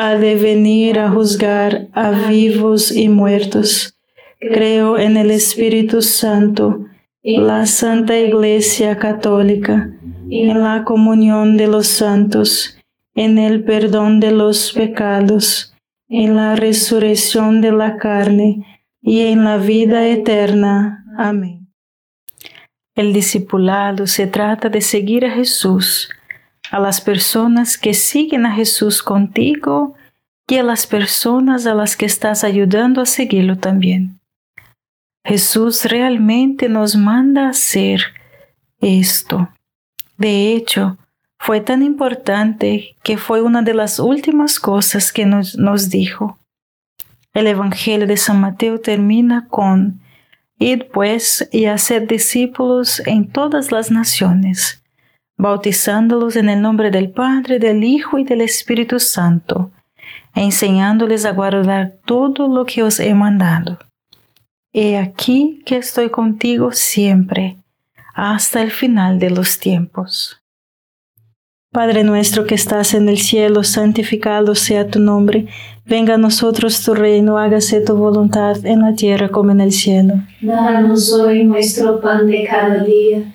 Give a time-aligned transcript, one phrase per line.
[0.00, 3.98] ha de venir a juzgar a vivos y muertos.
[4.38, 6.86] Creo en el Espíritu Santo,
[7.24, 9.90] la Santa Iglesia Católica,
[10.30, 12.78] en la comunión de los santos,
[13.16, 15.74] en el perdón de los pecados,
[16.08, 21.04] en la resurrección de la carne y en la vida eterna.
[21.18, 21.66] Amén.
[22.94, 26.08] El discipulado se trata de seguir a Jesús
[26.70, 29.94] a las personas que siguen a Jesús contigo
[30.46, 34.20] y a las personas a las que estás ayudando a seguirlo también.
[35.24, 38.02] Jesús realmente nos manda a hacer
[38.80, 39.48] esto.
[40.16, 40.96] De hecho,
[41.38, 46.38] fue tan importante que fue una de las últimas cosas que nos, nos dijo.
[47.34, 50.00] El Evangelio de San Mateo termina con,
[50.58, 54.77] Id pues y haced discípulos en todas las naciones
[55.38, 59.70] bautizándolos en el nombre del Padre, del Hijo y del Espíritu Santo,
[60.34, 63.78] e enseñándoles a guardar todo lo que os he mandado.
[64.72, 67.56] He aquí que estoy contigo siempre,
[68.14, 70.42] hasta el final de los tiempos.
[71.70, 75.46] Padre nuestro que estás en el cielo, santificado sea tu nombre,
[75.86, 80.14] venga a nosotros tu reino, hágase tu voluntad en la tierra como en el cielo.
[80.40, 83.34] Danos hoy nuestro pan de cada día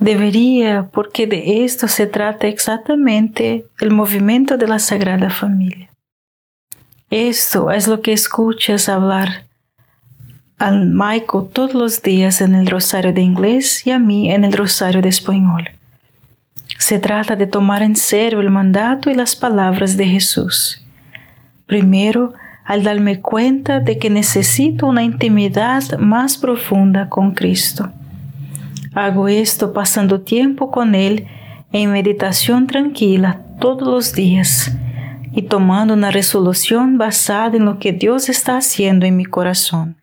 [0.00, 5.90] Debería, porque de esto se trata exactamente el movimiento de la Sagrada Familia.
[7.10, 9.44] Esto es lo que escuchas hablar
[10.56, 14.54] al Michael todos los días en el rosario de inglés y a mí en el
[14.54, 15.68] rosario de español.
[16.78, 20.82] Se trata de tomar en serio el mandato y las palabras de Jesús.
[21.66, 22.32] Primero,
[22.64, 27.92] al darme cuenta de que necesito una intimidad más profunda con Cristo.
[28.94, 31.26] Hago esto pasando tiempo con Él
[31.72, 34.72] en meditación tranquila todos los días
[35.32, 39.96] y tomando una resolución basada en lo que Dios está haciendo en mi corazón.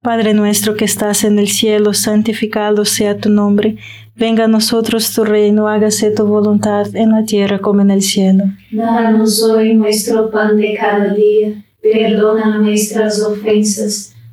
[0.00, 3.76] Padre nuestro que estás en el cielo, santificado sea tu nombre,
[4.14, 8.44] venga a nosotros tu reino, hágase tu voluntad en la tierra como en el cielo.
[8.70, 14.14] Danos hoy nuestro pan de cada día, perdona nuestras ofensas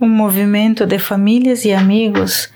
[0.00, 2.50] Un movimiento de familias y amigos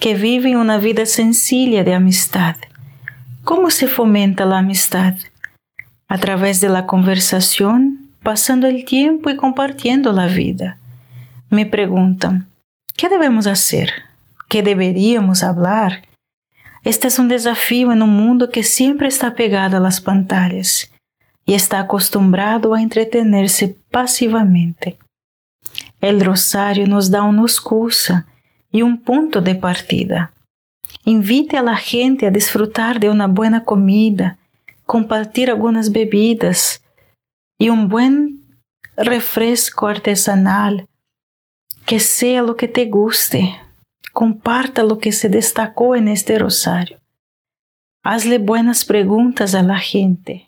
[0.00, 2.56] que viven una vida sencilla de amistad.
[3.44, 5.14] ¿Cómo se fomenta la amistad?
[6.08, 10.78] A través de la conversación, pasando el tiempo y compartiendo la vida.
[11.50, 12.48] Me preguntan,
[12.96, 13.92] ¿qué debemos hacer?
[14.48, 16.02] ¿Qué deberíamos hablar?
[16.82, 20.90] Este es un desafío en un mundo que siempre está pegado a las pantallas
[21.46, 24.98] y está acostumbrado a entretenerse pasivamente.
[26.00, 28.26] El rosario nos da una excusa
[28.70, 30.32] y un punto de partida.
[31.04, 34.38] Invite a la gente a disfrutar de una buena comida,
[34.84, 36.82] compartir algunas bebidas
[37.58, 38.44] y un buen
[38.96, 40.86] refresco artesanal,
[41.86, 43.56] que sea lo que te guste,
[44.12, 47.00] comparta lo que se destacó en este rosario.
[48.02, 50.47] Hazle buenas preguntas a la gente.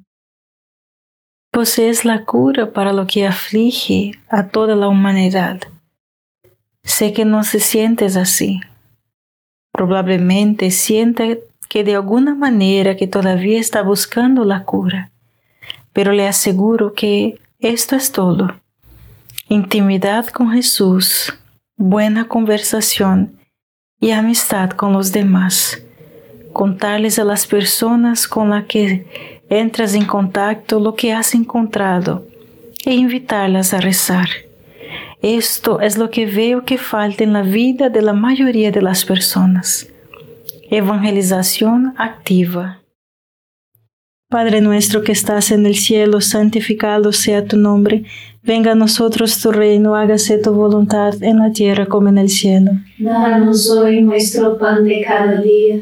[1.61, 5.61] Posees la cura para lo que aflige a toda la humanidad.
[6.83, 8.61] Sé que no se sientes así.
[9.71, 15.11] Probablemente siente que de alguna manera que todavía está buscando la cura,
[15.93, 18.59] pero le aseguro que esto es todo.
[19.47, 21.31] Intimidad con Jesús,
[21.77, 23.37] buena conversación
[23.99, 25.79] y amistad con los demás.
[26.53, 29.05] Contarles a las personas con las que
[29.49, 32.25] entras em contacto lo que has encontrado
[32.85, 34.29] e invitarlas a rezar.
[35.21, 39.05] Esto es lo que veo que falta en la vida de la mayoría de las
[39.05, 39.87] personas.
[40.69, 42.79] Evangelización activa.
[44.29, 48.05] Padre nuestro que estás en el cielo, santificado sea tu nombre.
[48.41, 52.71] Venga a nosotros tu reino, hágase tu voluntad en la tierra como en el cielo.
[52.97, 55.81] Danos hoy nuestro pan de cada día.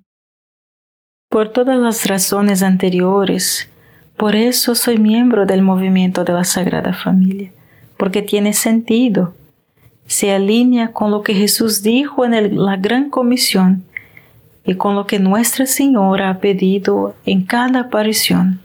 [1.31, 3.69] Por todas las razones anteriores,
[4.17, 7.51] Por eso soy miembro del movimiento de la Sagrada Familia,
[7.97, 9.33] porque tiene sentido.
[10.05, 13.85] Se alinea con lo que Jesús dijo en la Gran Comisión
[14.65, 18.59] y con lo que Nuestra Señora ha pedido en cada aparición,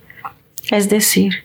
[0.72, 1.44] es decir,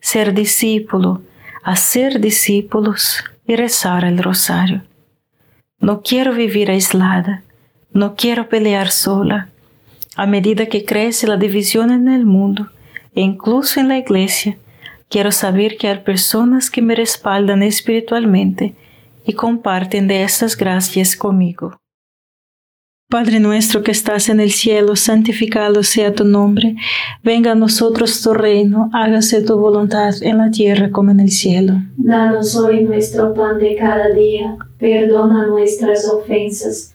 [0.00, 1.20] ser discípulo,
[1.64, 4.82] hacer discípulos y rezar el rosario.
[5.80, 7.42] No quiero vivir aislada,
[7.92, 9.49] no quiero pelear sola.
[10.16, 12.68] A medida que crece la división en el mundo,
[13.14, 14.58] e incluso en la iglesia,
[15.08, 18.74] quiero saber que hay personas que me respaldan espiritualmente
[19.24, 21.76] y comparten de estas gracias conmigo.
[23.10, 26.76] Padre nuestro que estás en el cielo, santificado sea tu nombre,
[27.24, 31.74] venga a nosotros tu reino, hágase tu voluntad en la tierra como en el cielo.
[31.96, 36.94] Danos hoy nuestro pan de cada día, perdona nuestras ofensas,